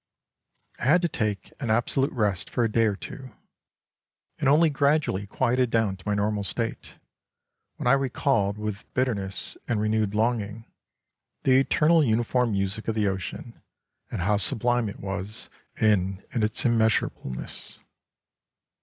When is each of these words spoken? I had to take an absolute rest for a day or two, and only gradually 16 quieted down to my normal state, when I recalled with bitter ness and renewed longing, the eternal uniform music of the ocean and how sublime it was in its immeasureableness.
I 0.79 0.85
had 0.85 1.03
to 1.03 1.07
take 1.07 1.53
an 1.59 1.69
absolute 1.69 2.11
rest 2.11 2.49
for 2.49 2.63
a 2.63 2.71
day 2.71 2.85
or 2.85 2.95
two, 2.95 3.35
and 4.39 4.49
only 4.49 4.71
gradually 4.71 5.25
16 5.25 5.37
quieted 5.37 5.69
down 5.69 5.95
to 5.95 6.07
my 6.07 6.15
normal 6.15 6.43
state, 6.43 6.95
when 7.75 7.85
I 7.85 7.91
recalled 7.91 8.57
with 8.57 8.91
bitter 8.95 9.13
ness 9.13 9.57
and 9.67 9.79
renewed 9.79 10.15
longing, 10.15 10.65
the 11.43 11.59
eternal 11.59 12.03
uniform 12.03 12.51
music 12.53 12.87
of 12.87 12.95
the 12.95 13.07
ocean 13.07 13.61
and 14.09 14.21
how 14.21 14.37
sublime 14.37 14.89
it 14.89 14.99
was 14.99 15.51
in 15.79 16.23
its 16.31 16.63
immeasureableness. 16.65 17.77